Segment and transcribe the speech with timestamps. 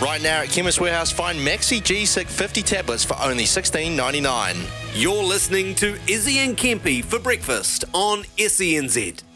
[0.00, 4.56] Right now at Chemist Warehouse, find Maxi G6 50 tablets for only $16.99.
[4.94, 9.27] You're listening to Izzy and Kempy for breakfast on SENZ.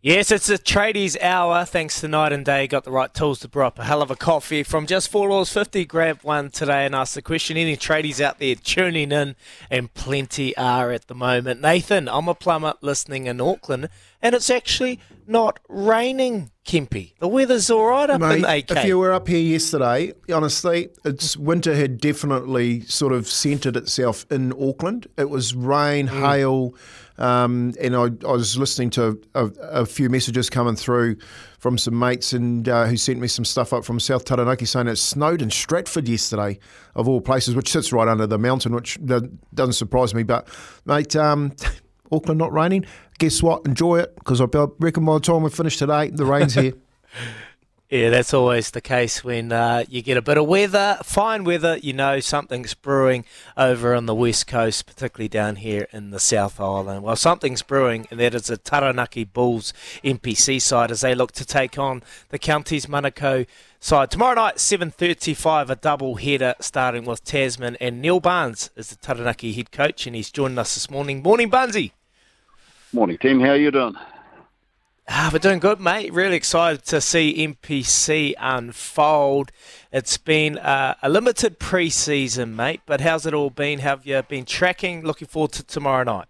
[0.00, 1.64] Yes, it's a tradies hour.
[1.64, 4.12] Thanks to Night and Day, got the right tools to brew up a hell of
[4.12, 5.84] a coffee from just four dollars fifty.
[5.84, 7.56] Grab one today and ask the question.
[7.56, 9.34] Any tradies out there tuning in,
[9.72, 11.60] and plenty are at the moment.
[11.60, 13.88] Nathan, I'm a plumber listening in Auckland,
[14.22, 16.52] and it's actually not raining.
[16.64, 18.70] Kempy, the weather's all right up in AK.
[18.70, 24.26] if you were up here yesterday, honestly, it's winter had definitely sort of centred itself
[24.30, 25.06] in Auckland.
[25.16, 26.20] It was rain, Mm.
[26.30, 26.74] hail,
[27.18, 31.16] um, and I, I was listening to a, a few messages coming through
[31.58, 34.86] from some mates and uh, who sent me some stuff up from South Taranaki saying
[34.86, 36.58] it snowed in Stratford yesterday,
[36.94, 40.22] of all places, which sits right under the mountain, which doesn't surprise me.
[40.22, 40.48] But
[40.84, 41.54] mate, um,
[42.12, 42.86] Auckland not raining.
[43.18, 43.66] Guess what?
[43.66, 44.46] Enjoy it because I
[44.78, 46.72] reckon by the time we finish today, the rain's here.
[47.90, 51.78] Yeah, that's always the case when uh, you get a bit of weather, fine weather,
[51.78, 53.24] you know something's brewing
[53.56, 57.02] over on the west coast, particularly down here in the South Island.
[57.02, 59.72] Well, something's brewing, and that is the Taranaki Bulls
[60.04, 63.46] NPC side as they look to take on the Counties Manukau
[63.80, 64.10] side.
[64.10, 69.54] Tomorrow night, 7.35, a double header starting with Tasman, and Neil Barnes is the Taranaki
[69.54, 71.22] head coach, and he's joining us this morning.
[71.22, 71.92] Morning, Bunsey.
[72.92, 73.40] Morning, team.
[73.40, 73.96] How are you doing?
[75.10, 76.12] Ah, we're doing good, mate.
[76.12, 79.50] Really excited to see NPC unfold.
[79.90, 82.82] It's been uh, a limited pre-season, mate.
[82.84, 83.78] But how's it all been?
[83.78, 85.02] Have you been tracking?
[85.04, 86.26] Looking forward to tomorrow night.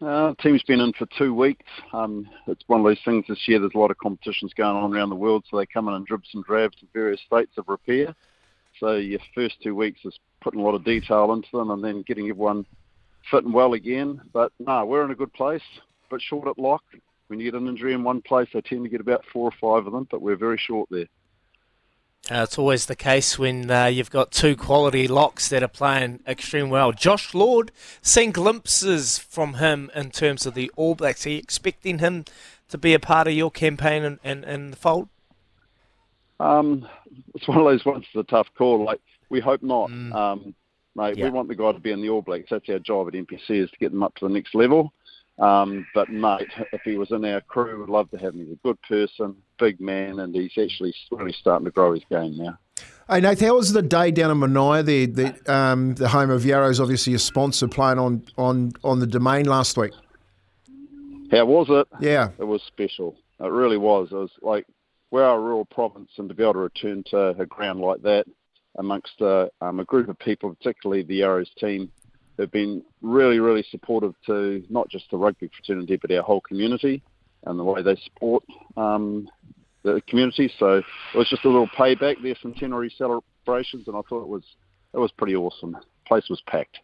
[0.00, 1.66] Uh, team's been in for two weeks.
[1.92, 3.58] Um, it's one of those things this year.
[3.58, 6.04] There's a lot of competitions going on around the world, so they come in in
[6.04, 8.14] dribs and drabs in various states of repair.
[8.80, 12.00] So your first two weeks is putting a lot of detail into them, and then
[12.06, 12.64] getting everyone
[13.30, 14.22] fit and well again.
[14.32, 15.60] But no, we're in a good place.
[16.08, 16.82] But short at lock.
[17.28, 19.52] When you get an injury in one place, they tend to get about four or
[19.60, 20.08] five of them.
[20.10, 21.06] But we're very short there.
[22.30, 26.20] Uh, it's always the case when uh, you've got two quality locks that are playing
[26.26, 26.92] extremely well.
[26.92, 27.70] Josh Lord,
[28.02, 31.26] seeing glimpses from him in terms of the All Blacks.
[31.26, 32.26] Are you expecting him
[32.68, 35.08] to be a part of your campaign in, in, in the fold?
[36.38, 36.86] Um,
[37.34, 38.04] it's one of those ones.
[38.12, 38.84] It's a tough call.
[38.84, 39.00] Like
[39.30, 40.54] we hope not, um,
[40.94, 41.16] mate.
[41.16, 41.26] Yeah.
[41.26, 42.48] We want the guy to be in the All Blacks.
[42.50, 44.92] That's our job at NPC is to get them up to the next level.
[45.38, 48.46] Um, but mate, if he was in our crew, we'd love to have him.
[48.46, 52.36] He's a good person, big man, and he's actually really starting to grow his game
[52.36, 52.58] now.
[53.08, 56.42] Hey, Nath, how was the day down in Manaia there, the, um, the home of
[56.42, 59.92] Yarrow's, obviously a sponsor, playing on, on, on the domain last week?
[61.30, 61.86] How was it?
[62.00, 62.30] Yeah.
[62.38, 63.16] It was special.
[63.40, 64.08] It really was.
[64.10, 64.66] It was like
[65.10, 68.26] we're a rural province, and to be able to return to a ground like that
[68.78, 71.90] amongst uh, um, a group of people, particularly the Yarrows team,
[72.38, 77.02] have been really, really supportive to not just the rugby fraternity, but our whole community
[77.44, 78.44] and the way they support
[78.76, 79.28] um,
[79.82, 80.52] the community.
[80.58, 84.28] So it was just a little payback, there their centenary celebrations, and I thought it
[84.28, 84.44] was
[84.94, 85.72] it was pretty awesome.
[85.72, 86.78] The place was packed.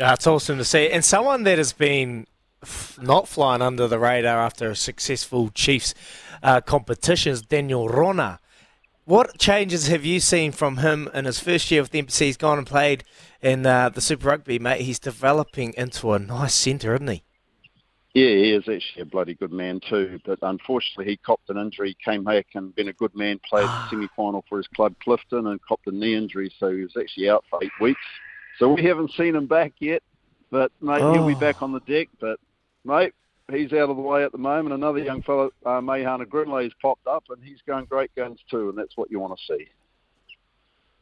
[0.00, 0.90] Uh, it's awesome to see.
[0.90, 2.26] And someone that has been
[3.00, 5.94] not flying under the radar after a successful Chiefs
[6.42, 8.40] uh, competition is Daniel Rona.
[9.06, 12.20] What changes have you seen from him in his first year with the NPC?
[12.26, 13.04] He's gone and played
[13.42, 14.80] in uh, the Super Rugby, mate.
[14.80, 17.22] He's developing into a nice centre, isn't he?
[18.14, 20.20] Yeah, he is actually a bloody good man too.
[20.24, 23.88] But unfortunately, he copped an injury, came back and been a good man, played the
[23.90, 27.44] semi-final for his club Clifton, and copped a knee injury, so he was actually out
[27.50, 28.00] for eight weeks.
[28.58, 30.02] So we haven't seen him back yet.
[30.50, 31.38] But mate, he'll be Oh.
[31.40, 32.08] back on the deck.
[32.20, 32.38] But
[32.84, 33.12] mate,
[33.52, 34.74] he's out of the way at the moment.
[34.74, 36.26] Another young fellow, uh, Mayhana
[36.62, 39.56] has popped up, and he's going great guns too, and that's what you want to
[39.56, 39.66] see.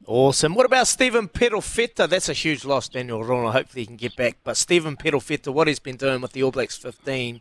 [0.05, 0.56] Awesome.
[0.56, 2.09] What about Stephen Perofeta?
[2.09, 3.53] That's a huge loss, Daniel Rona.
[3.53, 4.39] Hopefully he can get back.
[4.43, 7.41] But Stephen Perofeta, what he's been doing with the All Blacks 15,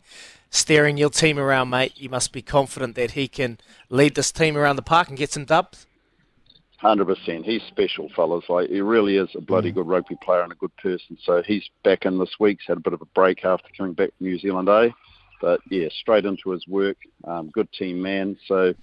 [0.51, 3.57] steering your team around, mate, you must be confident that he can
[3.89, 5.87] lead this team around the park and get some dubs.
[6.81, 7.45] Hundred percent.
[7.45, 8.45] He's special, fellas.
[8.49, 9.75] Like he really is a bloody mm.
[9.75, 11.15] good rugby player and a good person.
[11.23, 12.57] So he's back in this week.
[12.59, 14.89] He's had a bit of a break after coming back from New Zealand, eh?
[15.41, 16.97] But yeah, straight into his work.
[17.23, 18.35] Um, good team man.
[18.47, 18.73] So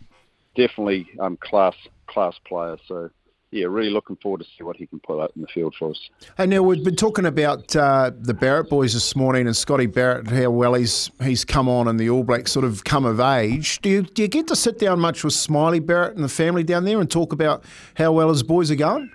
[0.54, 1.74] definitely um, class
[2.06, 2.76] class player.
[2.86, 3.10] So
[3.50, 5.90] yeah, really looking forward to see what he can put out in the field for
[5.90, 6.10] us.
[6.36, 10.28] Hey, Neil, we've been talking about uh, the Barrett boys this morning and Scotty Barrett,
[10.28, 13.80] how well he's he's come on and the All Blacks sort of come of age.
[13.80, 16.62] Do you, do you get to sit down much with Smiley Barrett and the family
[16.62, 17.64] down there and talk about
[17.94, 19.10] how well his boys are going?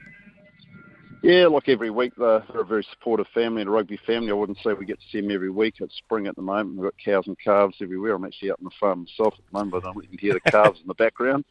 [1.21, 4.29] Yeah, like every week, they're, they're a very supportive family and a rugby family.
[4.29, 5.75] I wouldn't say we get to see them every week.
[5.79, 6.75] It's spring at the moment.
[6.75, 8.15] We've got cows and calves everywhere.
[8.15, 10.51] I'm actually out on the farm myself at the moment, but I can hear the
[10.51, 11.45] calves in the background.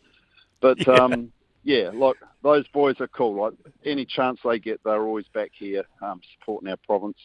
[0.61, 0.93] But yeah.
[0.93, 1.33] um,
[1.65, 3.43] yeah, like those boys are cool.
[3.43, 3.55] Like
[3.85, 7.19] any chance they get, they're always back here um, supporting our province.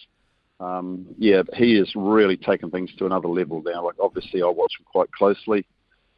[0.60, 3.86] Um, yeah, he is really taking things to another level now.
[3.86, 5.66] Like obviously, I watch him quite closely.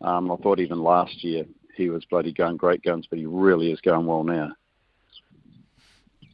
[0.01, 1.45] Um, I thought even last year
[1.75, 4.51] he was bloody going great guns, but he really is going well now.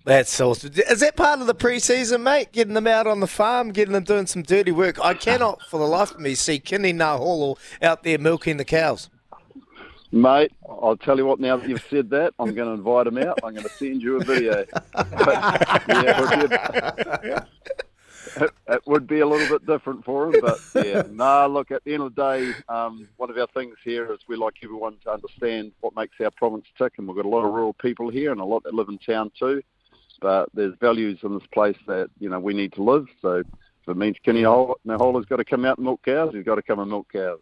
[0.06, 0.72] That's awesome.
[0.88, 2.52] Is that part of the preseason, mate?
[2.52, 5.04] Getting them out on the farm, getting them doing some dirty work.
[5.04, 9.10] I cannot, for the life of me, see Kini Naholo out there milking the cows.
[10.16, 13.18] Mate, I'll tell you what, now that you've said that, I'm going to invite him
[13.18, 13.38] out.
[13.44, 14.64] I'm going to send you a video.
[15.90, 17.44] yeah,
[18.38, 21.04] it, it, would be a little bit different for him, but yeah.
[21.12, 24.20] Nah, look, at the end of the day, um, one of our things here is
[24.30, 27.44] we like everyone to understand what makes our province tick, and we've got a lot
[27.44, 29.62] of rural people here and a lot that live in town too.
[30.22, 33.08] But there's values in this place that, you know, we need to live.
[33.22, 33.46] So if
[33.86, 36.80] it means Kini Naholo's got to come out and milk cows, he's got to come
[36.80, 37.42] and milk cows.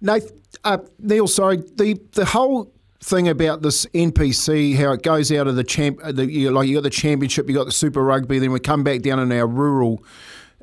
[0.00, 0.30] Nath,
[0.64, 5.54] uh, Neil, sorry, the the whole thing about this NPC, how it goes out of
[5.56, 8.38] the champ, uh, the, you, like you got the championship, you got the Super Rugby,
[8.38, 10.02] then we come back down in our rural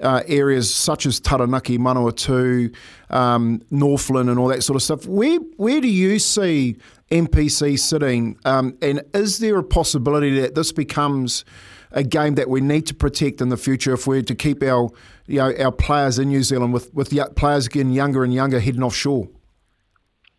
[0.02, 2.76] uh, areas such as Taranaki, Manawatu,
[3.10, 5.06] um, Northland, and all that sort of stuff.
[5.06, 6.78] Where where do you see
[7.12, 11.46] NPC sitting, um, and is there a possibility that this becomes
[11.94, 14.90] a game that we need to protect in the future if we're to keep our
[15.28, 18.84] you know our players in New Zealand with with players getting younger and younger heading
[18.84, 19.30] offshore?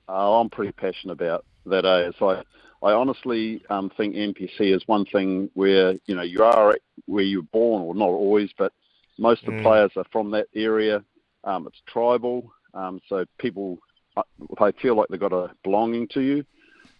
[0.09, 1.85] Oh, I'm pretty passionate about that.
[1.87, 2.11] Eh?
[2.19, 2.43] So I,
[2.83, 7.43] I honestly um, think NPC is one thing where you know you are where you're
[7.43, 8.73] born, or not always, but
[9.19, 9.63] most of the mm.
[9.63, 11.03] players are from that area.
[11.45, 13.79] Um, it's tribal, um, so people
[14.17, 14.23] uh,
[14.61, 16.45] they feel like they've got a belonging to you.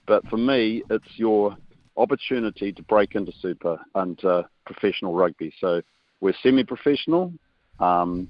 [0.07, 1.57] But for me, it's your
[1.97, 5.53] opportunity to break into super and uh, professional rugby.
[5.61, 5.83] So
[6.21, 7.33] we're semi-professional,
[7.81, 8.29] um,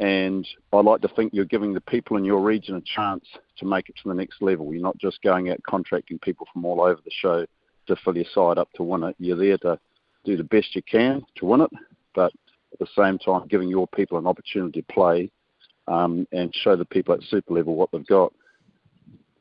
[0.00, 3.24] and I like to think you're giving the people in your region a chance
[3.58, 4.72] to make it to the next level.
[4.72, 7.46] You're not just going out contracting people from all over the show
[7.86, 9.14] to fill your side up to win it.
[9.18, 9.78] You're there to
[10.24, 11.70] do the best you can to win it,
[12.14, 12.32] but
[12.72, 15.30] at the same time giving your people an opportunity to play
[15.86, 18.32] um, and show the people at super level what they've got.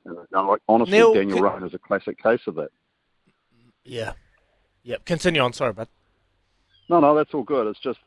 [0.05, 1.41] And, like, honestly, Neil, Daniel.
[1.41, 2.69] Rona is a classic case of that.
[3.85, 4.13] Yeah.
[4.83, 5.05] Yep.
[5.05, 5.53] Continue on.
[5.53, 5.89] Sorry, but
[6.89, 7.67] No, no, that's all good.
[7.67, 7.99] It's just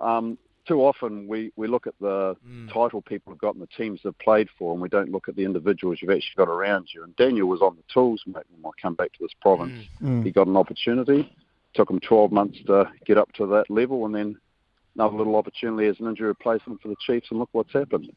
[0.00, 2.72] um, too often we, we look at the mm.
[2.72, 5.36] title people have got and the teams they've played for, and we don't look at
[5.36, 7.02] the individuals you've actually got around you.
[7.02, 9.86] And Daniel was on the tools, mate, when I come back to this province.
[10.02, 10.20] Mm.
[10.20, 10.24] mm.
[10.24, 11.32] He got an opportunity.
[11.74, 14.36] Took him 12 months to get up to that level, and then
[14.94, 18.12] another little opportunity as an injury replacement for the Chiefs, and look what's happened.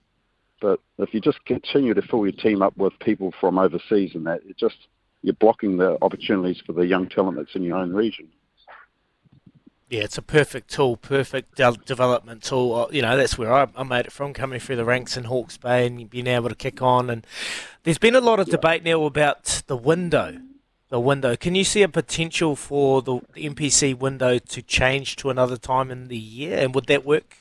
[0.61, 4.25] But if you just continue to fill your team up with people from overseas and
[4.25, 4.87] that, it just
[5.25, 8.27] you're blocking the opportunities for the young talent that's in your own region.
[9.89, 12.75] Yeah, it's a perfect tool, perfect de- development tool.
[12.75, 15.23] Uh, you know, that's where I, I, made it from, coming through the ranks in
[15.23, 17.09] Hawke's Bay and being able to kick on.
[17.09, 17.25] And
[17.83, 20.37] there's been a lot of debate now about the window.
[20.89, 21.35] The window.
[21.35, 25.89] Can you see a potential for the, the NPC window to change to another time
[25.89, 26.59] in the year?
[26.59, 27.37] And would that work?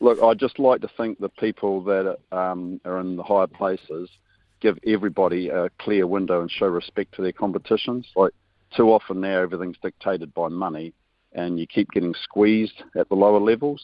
[0.00, 4.08] Look, I'd just like to think the people that um, are in the higher places–
[4.62, 8.06] give everybody a clear window and show respect to their competitions.
[8.14, 8.32] Like
[8.74, 10.94] too often now, everything's dictated by money,
[11.32, 13.82] and you keep getting squeezed at the lower levels.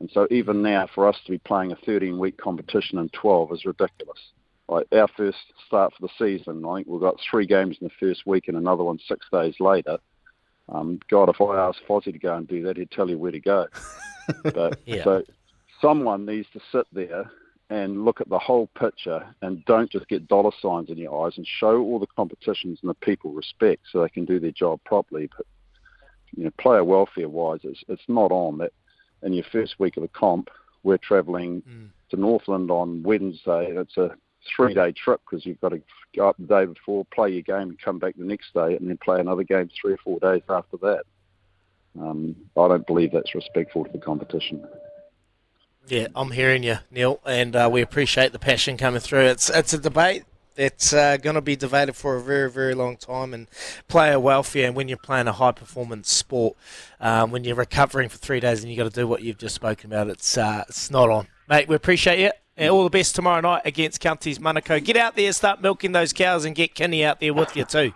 [0.00, 3.64] And so even now, for us to be playing a 13-week competition in 12 is
[3.64, 4.18] ridiculous.
[4.68, 7.94] Like our first start for the season, I think we've got three games in the
[8.06, 9.98] first week and another one six days later.
[10.68, 13.30] Um, God, if I asked Fozzie to go and do that, he'd tell you where
[13.30, 13.66] to go.
[14.42, 15.04] but yeah.
[15.04, 15.22] so
[15.80, 17.30] someone needs to sit there
[17.68, 21.36] and look at the whole picture and don't just get dollar signs in your eyes
[21.36, 24.80] and show all the competitions and the people respect so they can do their job
[24.84, 25.28] properly.
[25.36, 25.46] But
[26.36, 28.72] you know, player welfare wise, it's it's not on that.
[29.22, 30.50] In your first week of the comp,
[30.82, 31.88] we're travelling mm.
[32.10, 33.72] to Northland on Wednesday.
[33.74, 34.14] It's a
[34.54, 35.82] three day trip because you've got to
[36.14, 38.88] go up the day before, play your game, and come back the next day, and
[38.88, 41.02] then play another game three or four days after that.
[42.00, 44.66] Um, I don't believe that's respectful to the competition.
[45.88, 49.20] Yeah, I'm hearing you, Neil, and uh, we appreciate the passion coming through.
[49.20, 50.24] It's it's a debate.
[50.56, 53.46] It's uh, going to be debated for a very, very long time, and
[53.86, 54.66] player welfare.
[54.66, 56.56] And when you're playing a high performance sport,
[57.00, 59.54] um, when you're recovering for three days and you've got to do what you've just
[59.54, 61.68] spoken about, it's uh, it's not on, mate.
[61.68, 62.30] We appreciate you.
[62.56, 64.82] And all the best tomorrow night against Counties Manukau.
[64.82, 67.92] Get out there, start milking those cows, and get Kini out there with you too.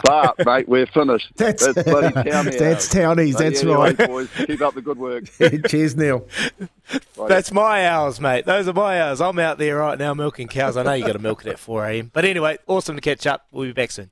[0.00, 0.68] Start, mate.
[0.68, 1.28] We're finished.
[1.36, 2.88] That's, that's bloody Townie That's.
[2.88, 4.08] Townies, So, that's anyway, right.
[4.08, 4.28] boys.
[4.46, 5.24] Keep up the good work.
[5.68, 6.26] Cheers, Neil.
[7.16, 7.28] Right.
[7.28, 8.44] That's my hours, mate.
[8.46, 9.20] Those are my hours.
[9.20, 10.76] I'm out there right now milking cows.
[10.76, 12.10] I know you got to milk it at 4 a.m.
[12.12, 13.46] But anyway, awesome to catch up.
[13.50, 14.10] We'll be back soon.